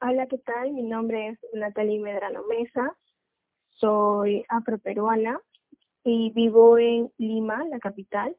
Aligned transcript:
Hola, 0.00 0.28
¿qué 0.28 0.38
tal? 0.38 0.72
Mi 0.74 0.84
nombre 0.84 1.30
es 1.30 1.38
Natalie 1.54 1.98
Medrano 1.98 2.44
Mesa, 2.44 2.96
soy 3.70 4.44
afroperuana 4.48 5.40
y 6.04 6.30
vivo 6.30 6.78
en 6.78 7.12
Lima, 7.18 7.64
la 7.64 7.80
capital, 7.80 8.36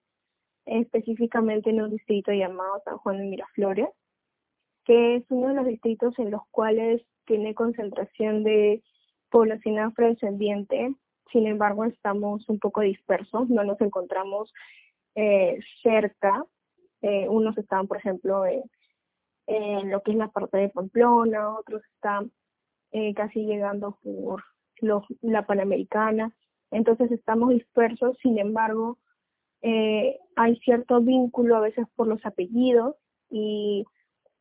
específicamente 0.65 1.71
en 1.71 1.81
un 1.81 1.89
distrito 1.89 2.31
llamado 2.31 2.81
San 2.85 2.97
Juan 2.99 3.17
de 3.17 3.25
Miraflores, 3.25 3.89
que 4.85 5.17
es 5.17 5.25
uno 5.27 5.49
de 5.49 5.55
los 5.55 5.65
distritos 5.65 6.17
en 6.17 6.31
los 6.31 6.43
cuales 6.49 7.01
tiene 7.25 7.53
concentración 7.53 8.45
de 8.45 8.81
población 9.29 9.79
afrodescendiente. 9.79 10.95
Sin 11.29 11.45
embargo, 11.45 11.83
estamos 11.83 12.47
un 12.47 12.59
poco 12.59 12.79
dispersos, 12.79 13.49
no 13.49 13.65
nos 13.65 13.81
encontramos 13.81 14.53
eh, 15.15 15.59
cerca. 15.83 16.41
Eh, 17.01 17.27
unos 17.27 17.57
están, 17.57 17.85
por 17.89 17.97
ejemplo, 17.97 18.45
en 18.45 18.63
en 19.49 19.89
lo 19.89 20.03
que 20.03 20.11
es 20.11 20.17
la 20.17 20.27
parte 20.27 20.57
de 20.57 20.69
Pamplona, 20.69 21.57
otros 21.57 21.81
están 21.95 22.31
eh, 22.91 23.13
casi 23.15 23.45
llegando 23.45 23.97
por 24.03 24.43
la 25.21 25.45
Panamericana. 25.47 26.31
Entonces 26.69 27.11
estamos 27.11 27.49
dispersos, 27.49 28.15
sin 28.21 28.37
embargo, 28.37 28.99
eh, 29.61 30.19
hay 30.35 30.55
cierto 30.57 31.01
vínculo 31.01 31.57
a 31.57 31.61
veces 31.61 31.87
por 31.95 32.07
los 32.07 32.23
apellidos 32.25 32.95
y 33.31 33.85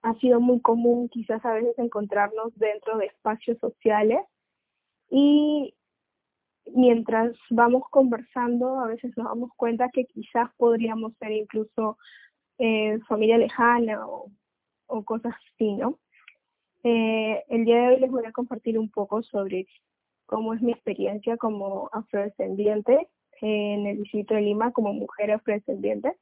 ha 0.03 0.15
sido 0.17 0.41
muy 0.41 0.61
común 0.61 1.09
quizás 1.09 1.43
a 1.45 1.55
veces 1.55 1.77
encontrarnos 1.79 2.55
dentro 2.57 2.99
de 2.99 3.07
espacios 3.07 3.59
sociales 3.59 4.21
y 5.11 5.75
mientras 6.75 7.33
vamos 7.51 7.83
conversando 7.91 8.79
a 8.79 8.87
veces 8.87 9.17
nos 9.17 9.27
damos 9.27 9.51
cuenta 9.57 9.89
que 9.93 10.05
quizás 10.05 10.51
podríamos 10.57 11.15
ser 11.19 11.33
incluso 11.33 11.97
eh, 12.59 12.99
familia 13.09 13.39
lejana 13.39 14.07
o 14.07 14.31
o 14.89 15.05
cosas 15.05 15.35
así, 15.55 15.73
¿no? 15.75 15.99
Eh, 16.83 17.45
el 17.49 17.65
día 17.65 17.83
de 17.83 17.89
hoy 17.89 18.01
les 18.01 18.11
voy 18.11 18.25
a 18.25 18.33
compartir 18.33 18.79
un 18.79 18.91
poco 18.91 19.23
sobre 19.23 19.67
cómo 20.27 20.55
es 20.55 20.63
mi 20.63 20.73
experiencia 20.73 21.37
como 21.37 21.89
afrodescendiente 21.93 23.09
en 23.41 23.87
el 23.87 23.99
distrito 23.99 24.35
de 24.35 24.43
Lima 24.43 24.73
como 24.73 24.93
mujer 24.93 25.31
afrodescendiente. 25.31 26.15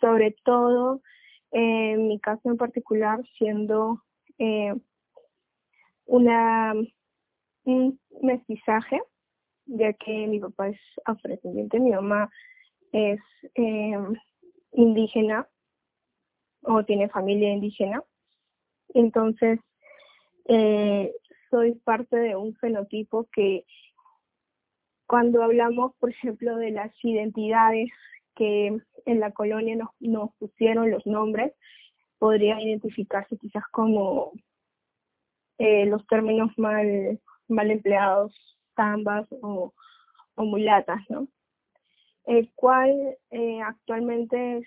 Sobre 0.00 0.36
todo, 0.44 1.02
en 1.50 2.08
mi 2.08 2.20
caso 2.20 2.50
en 2.50 2.56
particular, 2.56 3.20
siendo 3.38 4.02
eh, 4.38 4.74
una, 6.06 6.74
un 7.64 8.00
mestizaje, 8.22 9.00
ya 9.66 9.92
que 9.94 10.26
mi 10.26 10.40
papá 10.40 10.68
es 10.68 10.80
afrodescendiente, 11.04 11.80
mi 11.80 11.90
mamá 11.90 12.30
es 12.92 13.20
eh, 13.54 13.96
indígena 14.72 15.48
o 16.64 16.84
tiene 16.84 17.08
familia 17.08 17.52
indígena. 17.52 18.02
Entonces, 18.94 19.60
eh, 20.46 21.12
soy 21.50 21.74
parte 21.76 22.16
de 22.16 22.36
un 22.36 22.54
fenotipo 22.56 23.28
que 23.32 23.64
cuando 25.06 25.42
hablamos, 25.42 25.94
por 25.96 26.10
ejemplo, 26.10 26.56
de 26.56 26.70
las 26.70 26.92
identidades 27.04 27.90
que 28.34 28.76
en 29.06 29.20
la 29.20 29.32
colonia 29.32 29.76
nos, 30.00 30.34
pusieron 30.38 30.90
los 30.90 31.06
nombres, 31.06 31.52
podría 32.18 32.60
identificarse 32.60 33.36
quizás 33.36 33.64
como 33.70 34.32
eh, 35.58 35.86
los 35.86 36.06
términos 36.06 36.50
mal, 36.56 37.20
mal 37.48 37.70
empleados, 37.70 38.34
zambas 38.74 39.26
o, 39.42 39.72
mulatas, 40.36 41.00
¿no? 41.08 41.28
El 42.24 42.50
cual 42.54 43.16
eh, 43.30 43.60
actualmente 43.62 44.66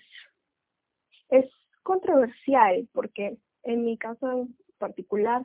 es 1.28 1.44
controversial 1.88 2.86
porque 2.92 3.38
en 3.62 3.86
mi 3.86 3.96
caso 3.96 4.30
en 4.30 4.54
particular, 4.76 5.42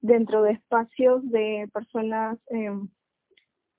dentro 0.00 0.42
de 0.42 0.52
espacios 0.54 1.22
de 1.30 1.70
personas 1.72 2.38
eh, 2.50 2.76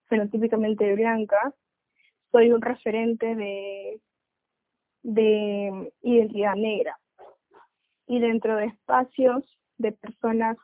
fenotípicamente 0.07 0.95
blancas, 0.95 1.53
soy 2.31 2.53
un 2.53 2.61
referente 2.61 3.35
de, 3.35 3.99
de 5.03 5.93
identidad 6.01 6.55
negra. 6.55 6.97
Y 8.07 8.21
dentro 8.21 8.55
de 8.55 8.67
espacios 8.67 9.43
de 9.77 9.91
personas 9.91 10.57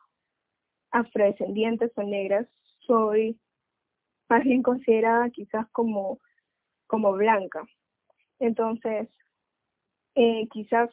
afrodescendientes 0.92 1.92
o 1.96 2.04
negras, 2.04 2.48
soy 2.86 3.38
más 4.30 4.46
bien 4.46 4.64
considerada 4.64 5.30
quizás 5.32 5.68
como, 5.74 6.20
como 6.88 7.12
blanca. 7.12 7.66
Entonces, 8.40 9.10
eh, 10.16 10.48
quizás 10.52 10.90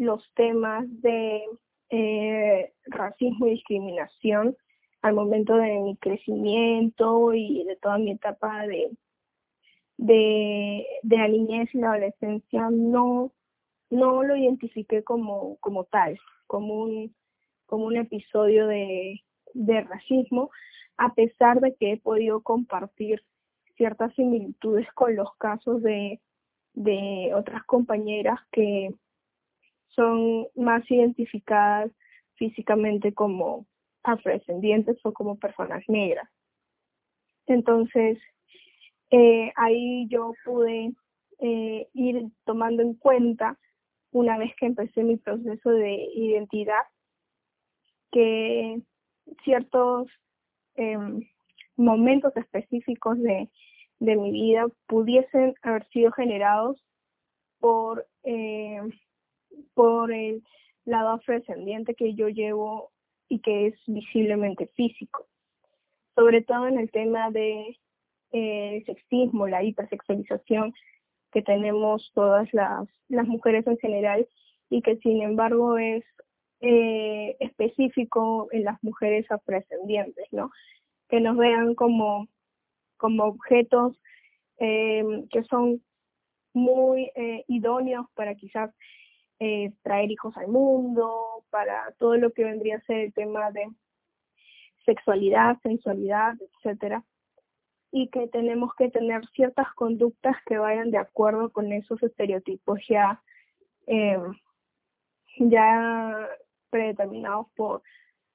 los 0.00 0.32
temas 0.34 0.86
de 1.02 1.44
eh, 1.90 2.72
racismo 2.86 3.46
y 3.46 3.50
discriminación 3.50 4.56
al 5.02 5.14
momento 5.14 5.56
de 5.56 5.78
mi 5.78 5.96
crecimiento 5.98 7.34
y 7.34 7.64
de 7.64 7.76
toda 7.76 7.98
mi 7.98 8.12
etapa 8.12 8.66
de, 8.66 8.96
de, 9.98 10.86
la 11.02 11.28
niñez 11.28 11.68
y 11.74 11.78
la 11.78 11.90
adolescencia 11.90 12.70
no, 12.70 13.30
no 13.90 14.22
lo 14.22 14.36
identifiqué 14.36 15.04
como, 15.04 15.58
como 15.58 15.84
tal, 15.84 16.18
como 16.46 16.82
un, 16.82 17.14
como 17.66 17.84
un 17.84 17.98
episodio 17.98 18.68
de, 18.68 19.20
de 19.52 19.80
racismo, 19.82 20.50
a 20.96 21.12
pesar 21.12 21.60
de 21.60 21.74
que 21.74 21.92
he 21.92 21.96
podido 21.98 22.40
compartir 22.42 23.22
ciertas 23.76 24.14
similitudes 24.14 24.90
con 24.94 25.14
los 25.14 25.28
casos 25.36 25.82
de, 25.82 26.22
de 26.72 27.32
otras 27.34 27.64
compañeras 27.64 28.40
que 28.50 28.94
son 29.94 30.46
más 30.54 30.88
identificadas 30.90 31.90
físicamente 32.34 33.12
como 33.12 33.66
afrodescendientes 34.02 34.98
o 35.04 35.12
como 35.12 35.38
personas 35.38 35.84
negras. 35.88 36.28
Entonces, 37.46 38.18
eh, 39.10 39.52
ahí 39.56 40.06
yo 40.08 40.32
pude 40.44 40.92
eh, 41.40 41.88
ir 41.94 42.26
tomando 42.44 42.82
en 42.82 42.94
cuenta, 42.94 43.58
una 44.12 44.38
vez 44.38 44.54
que 44.56 44.66
empecé 44.66 45.02
mi 45.02 45.16
proceso 45.16 45.70
de 45.70 45.94
identidad, 46.14 46.82
que 48.12 48.80
ciertos 49.44 50.08
em, 50.74 51.20
momentos 51.76 52.36
específicos 52.36 53.18
de, 53.20 53.48
de, 54.00 54.16
mi 54.16 54.32
vida 54.32 54.66
pudiesen 54.86 55.54
haber 55.62 55.86
sido 55.88 56.10
generados 56.12 56.82
por 57.58 58.06
eh, 58.24 58.80
por 59.74 60.12
el 60.12 60.42
lado 60.84 61.10
afrodescendiente 61.10 61.94
que 61.94 62.14
yo 62.14 62.28
llevo 62.28 62.90
y 63.28 63.40
que 63.40 63.68
es 63.68 63.74
visiblemente 63.86 64.66
físico. 64.74 65.26
Sobre 66.14 66.42
todo 66.42 66.66
en 66.66 66.78
el 66.78 66.90
tema 66.90 67.30
de 67.30 67.78
eh, 68.32 68.82
sexismo, 68.86 69.46
la 69.46 69.62
hipersexualización 69.62 70.74
que 71.32 71.42
tenemos 71.42 72.10
todas 72.14 72.52
las, 72.52 72.88
las 73.08 73.26
mujeres 73.26 73.66
en 73.66 73.78
general 73.78 74.28
y 74.68 74.82
que 74.82 74.96
sin 74.98 75.22
embargo 75.22 75.78
es 75.78 76.04
eh, 76.60 77.36
específico 77.40 78.48
en 78.52 78.64
las 78.64 78.82
mujeres 78.82 79.30
afrodescendientes, 79.30 80.26
¿no? 80.32 80.50
Que 81.08 81.20
nos 81.20 81.36
vean 81.36 81.74
como, 81.74 82.28
como 82.96 83.24
objetos 83.24 83.96
eh, 84.58 85.04
que 85.30 85.42
son 85.44 85.82
muy 86.52 87.10
idóneos 87.46 88.06
para 88.14 88.34
quizás 88.34 88.74
eh, 89.40 89.72
traer 89.82 90.10
hijos 90.10 90.36
al 90.36 90.48
mundo, 90.48 91.44
para 91.50 91.92
todo 91.98 92.16
lo 92.16 92.32
que 92.32 92.44
vendría 92.44 92.76
a 92.76 92.82
ser 92.82 92.98
el 92.98 93.12
tema 93.12 93.50
de 93.50 93.68
sexualidad, 94.84 95.58
sensualidad, 95.62 96.34
etcétera, 96.40 97.04
y 97.90 98.08
que 98.08 98.28
tenemos 98.28 98.74
que 98.76 98.88
tener 98.90 99.26
ciertas 99.34 99.72
conductas 99.74 100.36
que 100.46 100.58
vayan 100.58 100.90
de 100.90 100.98
acuerdo 100.98 101.50
con 101.50 101.72
esos 101.72 102.02
estereotipos 102.02 102.78
ya 102.88 103.20
eh, 103.86 104.18
ya 105.38 106.28
predeterminados 106.70 107.48
por 107.56 107.82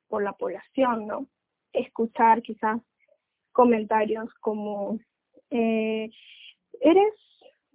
por 0.08 0.24
la 0.24 0.34
población, 0.34 1.08
¿no? 1.08 1.28
Escuchar 1.74 2.42
quizás 2.42 2.82
comentarios 3.52 4.34
como 4.36 5.00
eh, 5.50 6.10
eres 6.82 7.14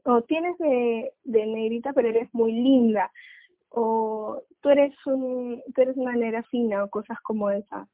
o 0.04 0.22
tienes 0.22 0.56
de, 0.58 1.12
de 1.24 1.46
negrita 1.46 1.92
pero 1.92 2.08
eres 2.08 2.28
muy 2.32 2.52
linda, 2.52 3.10
o 3.70 4.42
tú 4.60 4.68
eres, 4.68 4.94
un, 5.06 5.62
tú 5.74 5.82
eres 5.82 5.96
una 5.96 6.14
negra 6.14 6.42
fina 6.44 6.84
o 6.84 6.90
cosas 6.90 7.18
como 7.22 7.50
esas, 7.50 7.88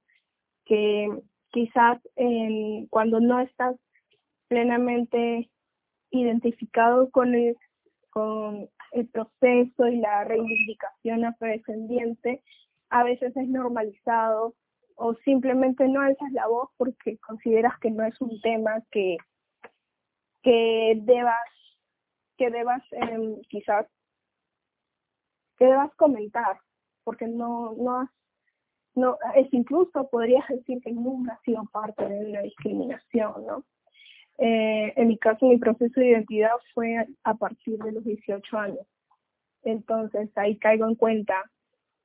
que 0.64 1.08
quizás 1.50 2.00
cuando 2.90 3.20
no 3.20 3.40
estás 3.40 3.76
plenamente 4.48 5.50
identificado 6.10 7.10
con 7.10 7.34
el, 7.34 7.56
con 8.10 8.68
el 8.92 9.08
proceso 9.08 9.88
y 9.88 9.96
la 9.96 10.24
reivindicación 10.24 11.24
afrodescendiente, 11.24 12.42
a 12.90 13.04
veces 13.04 13.36
es 13.36 13.48
normalizado 13.48 14.54
o 14.96 15.14
simplemente 15.24 15.86
no 15.88 16.00
alzas 16.00 16.32
la 16.32 16.46
voz 16.46 16.70
porque 16.78 17.18
consideras 17.18 17.78
que 17.80 17.90
no 17.90 18.04
es 18.04 18.18
un 18.20 18.40
tema 18.40 18.82
que, 18.90 19.16
que 20.42 20.98
debas 21.02 21.36
que 22.36 22.50
debas 22.50 22.82
em, 22.92 23.40
quizás 23.48 23.86
que 25.58 25.66
debas 25.66 25.94
comentar 25.96 26.60
porque 27.04 27.26
no 27.26 27.74
no 27.76 28.00
has 28.00 28.10
no, 28.96 29.18
es 29.34 29.52
incluso 29.52 30.08
podría 30.08 30.44
decir 30.48 30.80
que 30.82 30.90
nunca 30.90 31.34
ha 31.34 31.40
sido 31.42 31.64
parte 31.66 32.08
de 32.08 32.30
una 32.30 32.40
discriminación, 32.40 33.46
¿no? 33.46 33.64
Eh, 34.38 34.92
en 34.96 35.08
mi 35.08 35.18
caso, 35.18 35.46
mi 35.46 35.58
proceso 35.58 36.00
de 36.00 36.08
identidad 36.08 36.52
fue 36.74 37.06
a 37.24 37.34
partir 37.34 37.78
de 37.78 37.92
los 37.92 38.04
18 38.04 38.58
años. 38.58 38.86
Entonces, 39.64 40.30
ahí 40.36 40.56
caigo 40.58 40.86
en 40.86 40.94
cuenta 40.94 41.34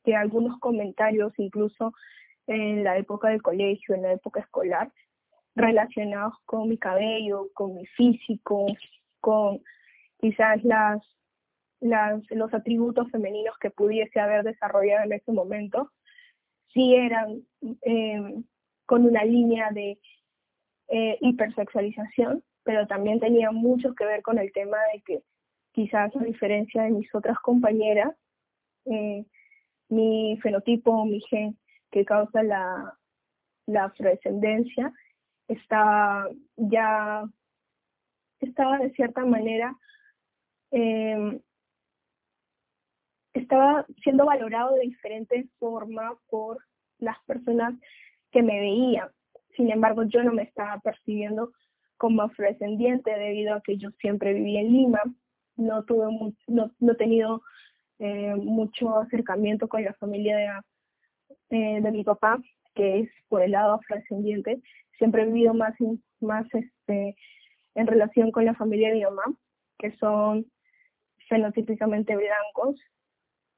que 0.04 0.16
algunos 0.16 0.60
comentarios, 0.60 1.34
incluso 1.38 1.94
en 2.48 2.84
la 2.84 2.98
época 2.98 3.30
del 3.30 3.42
colegio, 3.42 3.96
en 3.96 4.02
la 4.02 4.14
época 4.14 4.42
escolar, 4.42 4.92
relacionados 5.56 6.34
con 6.46 6.68
mi 6.68 6.78
cabello, 6.78 7.50
con 7.54 7.76
mi 7.76 7.86
físico, 7.86 8.66
con 9.20 9.62
quizás 10.22 10.64
las, 10.64 11.02
los 11.82 12.54
atributos 12.54 13.10
femeninos 13.12 13.58
que 13.60 13.72
pudiese 13.72 14.20
haber 14.20 14.44
desarrollado 14.44 15.04
en 15.06 15.14
ese 15.14 15.32
momento, 15.32 15.92
sí 16.74 16.96
eran 16.96 17.42
eh, 17.82 18.44
con 18.86 19.06
una 19.06 19.24
línea 19.24 19.72
de 19.72 20.00
eh, 20.90 21.18
hipersexualización, 21.22 22.44
pero 22.64 22.88
también 22.88 23.20
tenía 23.20 23.52
mucho 23.52 23.96
que 23.96 24.06
ver 24.06 24.22
con 24.22 24.38
el 24.38 24.52
tema 24.54 24.78
de 24.94 25.02
que 25.02 25.24
quizás 25.72 26.16
a 26.16 26.24
diferencia 26.24 26.84
de 26.84 26.92
mis 26.92 27.14
otras 27.16 27.38
compañeras, 27.40 28.16
eh, 28.86 29.26
mi 29.90 30.38
fenotipo, 30.42 31.06
mi 31.06 31.22
gen 31.22 31.58
que 31.92 32.06
causa 32.06 32.44
la, 32.44 32.98
la 33.66 33.86
afrodescendencia, 33.86 34.94
estaba 35.48 36.28
ya, 36.56 37.24
estaba 38.40 38.78
de 38.80 38.92
cierta 38.92 39.26
manera, 39.26 39.76
em, 40.72 41.40
estaba 43.34 43.86
siendo 44.04 44.26
valorado 44.26 44.76
de 44.76 44.82
diferente 44.82 45.48
forma 45.60 46.18
por 46.30 46.60
las 47.00 47.18
personas 47.26 47.74
que 48.32 48.42
me 48.42 48.60
veían. 48.60 49.10
Sin 49.56 49.72
embargo, 49.72 50.04
yo 50.04 50.24
no 50.24 50.34
me 50.34 50.44
estaba 50.44 50.80
percibiendo 50.80 51.52
como 51.98 52.24
afrodescendiente 52.24 53.12
debido 53.12 53.56
a 53.56 53.62
que 53.62 53.78
yo 53.78 53.92
siempre 54.00 54.34
viví 54.34 54.58
en 54.58 54.72
Lima, 54.72 55.02
no 55.56 55.84
tuve 55.84 56.08
no, 56.48 56.72
no 56.80 56.92
he 56.92 56.96
tenido 56.96 57.42
eh, 58.00 58.34
mucho 58.36 58.98
acercamiento 58.98 59.68
con 59.68 59.84
la 59.84 59.94
familia 59.94 60.36
de, 60.38 60.48
eh, 61.52 61.82
de 61.82 61.92
mi 61.92 62.04
papá, 62.04 62.40
que 62.74 63.02
es 63.02 63.10
por 63.30 63.44
el 63.44 63.52
lado 63.52 63.74
afrodescendiente. 63.74 64.62
Siempre 64.98 65.22
he 65.22 65.26
vivido 65.26 65.54
más, 65.54 65.76
más 66.20 66.48
este, 66.54 67.16
en 67.76 67.88
relación 67.88 68.32
con 68.32 68.46
la 68.46 68.56
familia 68.56 68.90
de 68.90 68.96
mi 68.96 69.04
mamá, 69.04 69.24
que 69.78 69.92
son 69.98 70.46
fenotípicamente 71.32 72.14
blancos. 72.16 72.76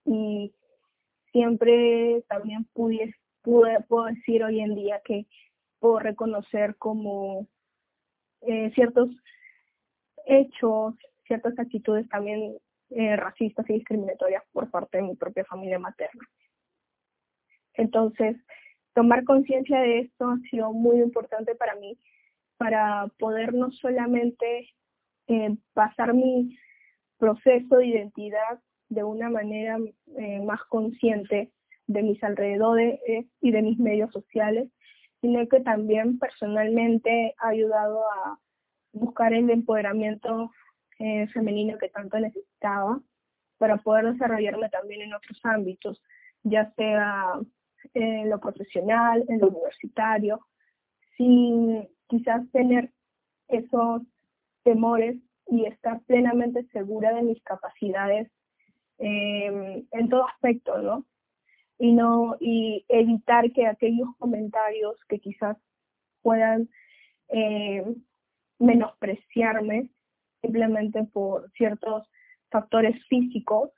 Y 0.06 0.54
siempre 1.32 2.24
también 2.30 2.66
pude, 2.74 3.16
pude, 3.42 3.82
puedo 3.90 4.06
decir 4.06 4.44
hoy 4.44 4.60
en 4.60 4.76
día 4.76 5.02
que 5.04 5.26
puedo 5.80 6.00
reconocer 6.00 6.76
como 6.78 7.48
eh, 8.42 8.72
ciertos 8.76 9.10
hechos, 10.26 10.94
ciertas 11.26 11.58
actitudes 11.58 12.08
también 12.10 12.56
eh, 12.92 13.16
racistas 13.16 13.68
y 13.70 13.74
discriminatorias 13.74 14.44
por 14.52 14.70
parte 14.70 14.98
de 14.98 15.04
mi 15.04 15.16
propia 15.16 15.44
familia 15.46 15.80
materna. 15.80 16.24
Entonces, 17.74 18.38
tomar 18.94 19.24
conciencia 19.24 19.80
de 19.80 20.02
esto 20.02 20.28
ha 20.28 20.38
sido 20.52 20.72
muy 20.74 21.02
importante 21.02 21.56
para 21.56 21.74
mí, 21.76 21.98
para 22.58 23.08
poder 23.18 23.56
no 23.56 23.72
solamente 23.72 24.70
eh, 25.28 25.58
pasar 25.74 26.14
mi 26.14 26.56
proceso 27.24 27.78
de 27.78 27.88
identidad 27.88 28.60
de 28.90 29.02
una 29.06 29.30
manera 29.30 29.78
eh, 30.18 30.42
más 30.42 30.62
consciente 30.66 31.54
de 31.88 32.04
mis 32.04 32.22
alrededores 32.22 33.00
y 33.40 33.52
de 33.52 33.62
mis 33.62 33.80
medios 33.80 34.12
sociales, 34.12 34.70
sino 35.22 35.48
que 35.48 35.62
también 35.62 36.20
personalmente 36.20 37.34
ha 37.38 37.48
ayudado 37.48 38.02
a 38.12 38.40
buscar 38.92 39.34
el 39.34 39.50
empoderamiento 39.50 40.52
eh, 41.00 41.28
femenino 41.28 41.78
que 41.78 41.88
tanto 41.88 42.20
necesitaba 42.20 43.00
para 43.58 43.78
poder 43.78 44.12
desarrollarme 44.12 44.68
también 44.68 45.04
en 45.04 45.14
otros 45.14 45.40
ámbitos, 45.44 46.04
ya 46.44 46.74
sea 46.74 47.40
en 47.94 48.30
lo 48.30 48.42
profesional, 48.42 49.24
en 49.30 49.40
lo 49.40 49.48
universitario, 49.48 50.42
sin 51.16 51.88
quizás 52.08 52.42
tener 52.52 52.92
esos 53.48 54.02
temores 54.64 55.16
y 55.48 55.66
estar 55.66 56.02
plenamente 56.04 56.64
segura 56.72 57.14
de 57.14 57.24
mis 57.24 57.42
capacidades 57.44 58.30
em, 58.98 59.86
en 59.92 60.10
todo 60.10 60.28
aspecto, 60.28 60.78
¿no? 60.80 61.06
Y 61.78 61.92
no 61.94 62.38
y 62.40 62.86
evitar 62.88 63.52
que 63.52 63.68
aquellos 63.68 64.10
comentarios 64.18 64.96
que 65.08 65.20
quizás 65.20 65.58
puedan 66.22 66.70
eh, 67.30 67.84
menospreciarme 68.60 69.90
simplemente 70.42 71.04
por 71.06 71.52
ciertos 71.52 72.08
factores 72.50 72.96
físicos, 73.08 73.72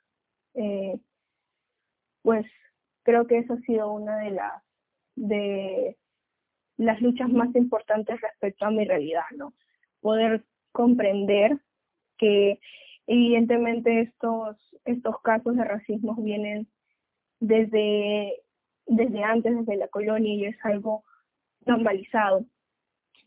eh, 0.54 0.98
pues 2.22 2.46
creo 3.02 3.26
que 3.26 3.38
esa 3.38 3.54
ha 3.54 3.60
sido 3.60 3.92
una 3.92 4.18
de 4.18 4.30
las 4.30 4.62
de 5.16 5.96
las 6.76 7.00
luchas 7.00 7.30
más 7.30 7.54
importantes 7.54 8.20
respecto 8.20 8.66
a 8.66 8.70
mi 8.70 8.84
realidad, 8.84 9.24
¿no? 9.36 9.54
Poder 10.00 10.44
comprender 10.76 11.56
que 12.18 12.60
evidentemente 13.06 14.02
estos, 14.02 14.58
estos 14.84 15.18
casos 15.22 15.56
de 15.56 15.64
racismo 15.64 16.14
vienen 16.16 16.68
desde, 17.40 18.42
desde 18.84 19.24
antes, 19.24 19.56
desde 19.56 19.76
la 19.76 19.88
colonia 19.88 20.34
y 20.34 20.44
es 20.44 20.56
algo 20.62 21.02
normalizado. 21.64 22.44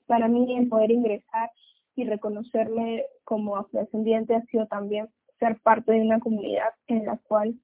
Para 0.06 0.28
mí 0.28 0.56
el 0.60 0.70
poder 0.70 0.92
ingresar 0.92 1.50
y 1.96 2.04
reconocerme 2.04 3.04
como 3.24 3.58
afrodescendiente 3.58 4.36
ha 4.36 4.44
sido 4.44 4.68
también 4.68 5.10
ser 5.40 5.60
parte 5.62 5.92
de 5.92 6.02
una 6.02 6.20
comunidad 6.20 6.70
en 6.86 7.08
la 7.08 7.18
cual 7.18 7.56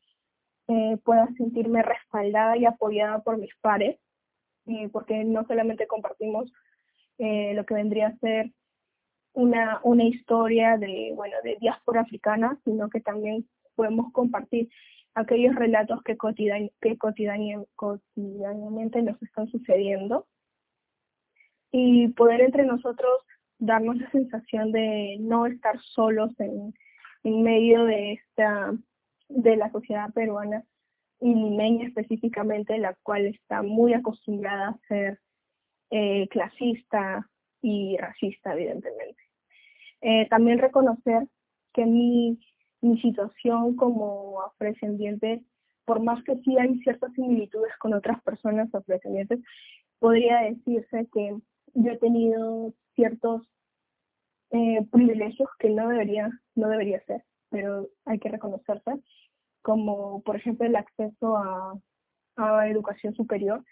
eh, 0.68 0.98
pueda 1.04 1.28
sentirme 1.38 1.84
respaldada 1.84 2.58
y 2.58 2.66
apoyada 2.66 3.20
por 3.20 3.38
mis 3.38 3.56
pares, 3.62 4.00
eh, 4.66 4.90
porque 4.92 5.24
no 5.26 5.46
solamente 5.46 5.86
compartimos 5.86 6.52
eh, 7.20 7.54
lo 7.54 7.68
que 7.68 7.76
vendría 7.76 8.08
a 8.08 8.18
ser 8.18 8.52
una, 9.36 9.80
una 9.84 10.06
historia 10.06 10.78
de, 10.78 11.12
bueno, 11.16 11.36
de 11.44 11.58
diáspora 11.60 12.02
africana, 12.02 12.58
sino 12.64 12.90
que 12.90 13.02
también 13.02 13.48
podemos 13.76 14.12
compartir 14.12 14.70
aquellos 15.14 15.56
relatos 15.56 16.02
que, 16.04 16.18
que 16.82 16.98
cotidianamente 16.98 19.02
nos 19.02 19.22
están 19.22 19.48
sucediendo 19.48 20.28
y 21.72 22.10
poder 22.10 22.42
entre 22.42 22.66
nosotros 22.66 23.14
darnos 23.58 23.98
la 23.98 24.10
sensación 24.12 24.72
de 24.72 25.18
no 25.20 25.46
estar 25.46 25.80
solos 25.82 26.32
en, 26.40 26.74
en 27.24 27.44
medio 27.44 27.86
de 27.86 28.14
esta 28.14 28.74
de 29.28 29.56
la 29.56 29.72
sociedad 29.72 30.14
peruana 30.14 30.64
y 31.20 31.34
limeña 31.34 31.88
específicamente, 31.88 32.78
la 32.78 32.96
cual 33.04 33.26
está 33.26 33.64
muy 33.64 33.94
acostumbrada 33.94 34.70
a 34.70 34.88
ser 34.88 35.20
eh, 35.90 36.28
clasista 36.30 37.28
y 37.62 37.98
racista, 37.98 38.54
evidentemente. 38.54 39.25
Eh, 40.02 40.28
también 40.30 40.60
reconocer 40.60 41.28
que 41.74 41.86
mi, 41.86 42.40
mi 42.82 43.00
situación 43.02 43.76
como 43.76 44.42
afrodescendiente, 44.42 45.44
por 45.86 46.02
más 46.02 46.24
que 46.24 46.38
sí 46.38 46.58
hay 46.58 46.78
ciertas 46.80 47.14
similitudes 47.14 47.76
con 47.80 47.94
otras 47.94 48.22
personas 48.24 48.74
afrodescendientes, 48.74 49.40
podría 50.00 50.40
decirse 50.42 51.08
que 51.14 51.38
yo 51.74 51.92
he 51.92 51.98
tenido 51.98 52.74
ciertos 52.96 53.42
eh, 54.52 54.86
privilegios 54.92 55.50
que 55.60 55.70
no 55.70 55.90
debería, 55.90 56.30
no 56.56 56.70
debería 56.70 57.04
ser, 57.06 57.24
pero 57.50 57.90
hay 58.06 58.20
que 58.20 58.30
reconocerse, 58.30 58.92
como 59.62 60.22
por 60.22 60.36
ejemplo 60.36 60.66
el 60.66 60.76
acceso 60.76 61.38
a, 61.38 61.74
a 62.38 62.68
educación 62.70 63.16
superior. 63.16 63.64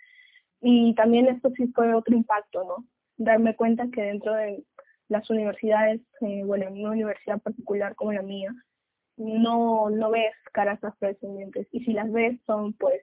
Y 0.61 0.95
también 0.95 1.27
esto 1.27 1.51
sí 1.55 1.67
fue 1.67 1.93
otro 1.93 2.15
impacto, 2.15 2.63
¿no? 2.63 2.85
Darme 3.17 3.55
cuenta 3.55 3.89
que 3.91 4.01
dentro 4.01 4.33
de 4.33 4.63
las 5.09 5.29
universidades, 5.29 6.01
eh, 6.21 6.43
bueno, 6.45 6.67
en 6.67 6.79
una 6.79 6.91
universidad 6.91 7.41
particular 7.41 7.95
como 7.95 8.13
la 8.13 8.21
mía, 8.21 8.53
no, 9.17 9.89
no 9.89 10.11
ves 10.11 10.33
caras 10.53 10.83
afrodescendientes. 10.83 11.67
Y 11.71 11.83
si 11.85 11.93
las 11.93 12.11
ves, 12.11 12.39
son 12.45 12.73
pues 12.73 13.01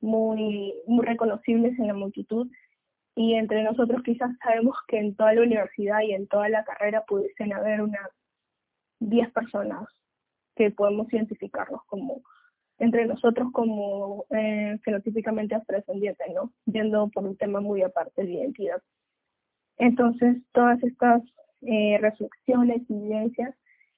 muy, 0.00 0.74
muy 0.86 1.04
reconocibles 1.04 1.78
en 1.78 1.88
la 1.88 1.94
multitud 1.94 2.48
y 3.14 3.34
entre 3.34 3.62
nosotros 3.64 4.02
quizás 4.04 4.30
sabemos 4.42 4.76
que 4.86 4.98
en 4.98 5.16
toda 5.16 5.32
la 5.32 5.42
universidad 5.42 6.00
y 6.02 6.12
en 6.12 6.28
toda 6.28 6.48
la 6.50 6.64
carrera 6.64 7.04
pudiesen 7.06 7.52
haber 7.54 7.80
unas 7.80 8.10
10 9.00 9.32
personas 9.32 9.88
que 10.54 10.70
podemos 10.70 11.12
identificarnos 11.12 11.82
como 11.86 12.22
entre 12.78 13.06
nosotros 13.06 13.48
como 13.52 14.26
eh, 14.30 14.78
fenotípicamente 14.84 15.54
afrodescendientes, 15.54 16.26
¿no? 16.34 16.52
Yendo 16.66 17.08
por 17.08 17.24
un 17.24 17.36
tema 17.38 17.60
muy 17.60 17.82
aparte 17.82 18.22
de 18.22 18.32
identidad. 18.32 18.82
Entonces, 19.78 20.38
todas 20.52 20.82
estas 20.82 21.22
eh, 21.62 21.98
reflexiones 22.00 22.82
y 22.88 22.94
evidencias 22.94 23.54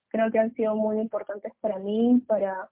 creo 0.08 0.30
que 0.30 0.38
han 0.38 0.54
sido 0.54 0.74
muy 0.74 0.98
importantes 1.00 1.52
para 1.60 1.78
mí, 1.78 2.22
para, 2.26 2.70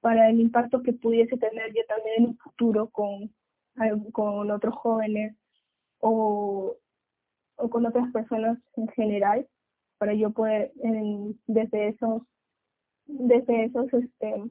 para 0.00 0.28
el 0.30 0.40
impacto 0.40 0.82
que 0.82 0.92
pudiese 0.92 1.36
tener 1.38 1.72
yo 1.74 1.82
también 1.88 2.14
en 2.18 2.26
un 2.30 2.38
futuro 2.38 2.88
con 2.90 3.30
con 4.12 4.50
otros 4.50 4.74
jóvenes 4.74 5.36
o, 5.98 6.76
o 7.56 7.70
con 7.70 7.86
otras 7.86 8.10
personas 8.12 8.58
en 8.76 8.88
general 8.88 9.46
para 9.98 10.14
yo 10.14 10.30
poder 10.30 10.72
desde 11.46 11.88
esos 11.88 12.22
desde 13.06 13.64
esos 13.64 13.92
este 13.92 14.44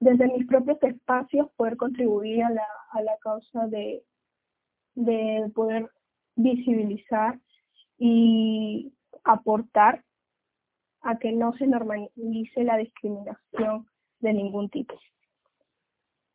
desde 0.00 0.26
mis 0.28 0.46
propios 0.46 0.82
espacios 0.82 1.50
poder 1.56 1.76
contribuir 1.76 2.44
a 2.44 2.50
la, 2.50 2.66
a 2.90 3.02
la 3.02 3.16
causa 3.18 3.66
de, 3.68 4.04
de 4.94 5.50
poder 5.54 5.90
visibilizar 6.36 7.38
y 7.98 8.92
aportar 9.22 10.04
a 11.02 11.18
que 11.18 11.32
no 11.32 11.52
se 11.56 11.66
normalice 11.66 12.64
la 12.64 12.78
discriminación 12.78 13.86
de 14.20 14.32
ningún 14.32 14.68
tipo. 14.70 14.98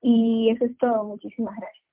Y 0.01 0.49
eso 0.51 0.65
es 0.65 0.77
todo. 0.77 1.03
Muchísimas 1.03 1.55
gracias. 1.57 1.88